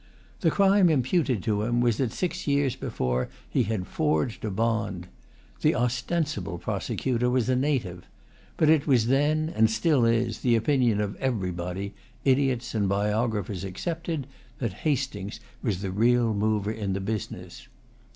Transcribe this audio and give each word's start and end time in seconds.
The 0.39 0.49
crime 0.49 0.89
imputed 0.89 1.43
to 1.43 1.61
him 1.61 1.79
was 1.79 1.97
that 1.97 2.11
six 2.11 2.47
years 2.47 2.75
before 2.75 3.29
he 3.47 3.61
had 3.61 3.85
forged 3.85 4.43
a 4.43 4.49
bond. 4.49 5.07
The 5.61 5.75
ostensible 5.75 6.57
prosecutor 6.57 7.29
was 7.29 7.47
a 7.49 7.55
native. 7.55 8.07
But 8.57 8.67
it 8.71 8.87
was 8.87 9.05
then, 9.05 9.53
and 9.55 9.69
still 9.69 10.03
is, 10.05 10.39
the 10.39 10.55
opinion 10.55 11.01
of 11.01 11.15
everybody, 11.17 11.93
idiots 12.25 12.73
and 12.73 12.89
biographers 12.89 13.63
excepted, 13.63 14.25
that 14.57 14.73
Hastings 14.89 15.39
was 15.61 15.83
the 15.83 15.91
real 15.91 16.33
mover 16.33 16.71
in 16.71 16.93
the 16.93 16.99
business. 16.99 17.67